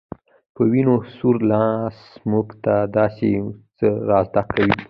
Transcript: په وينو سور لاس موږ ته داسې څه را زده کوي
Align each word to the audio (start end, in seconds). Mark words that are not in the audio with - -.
په 0.55 0.61
وينو 0.71 0.95
سور 1.15 1.37
لاس 1.51 1.97
موږ 2.31 2.47
ته 2.63 2.75
داسې 2.97 3.29
څه 3.77 3.87
را 4.09 4.19
زده 4.27 4.43
کوي 4.51 4.73